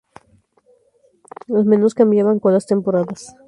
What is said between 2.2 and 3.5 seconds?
con las temporadas.